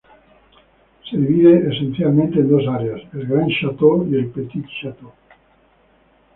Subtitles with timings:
[1.07, 5.13] Se divide esencialmente en dos áreas, el "Grand Château" y el "Petit Château".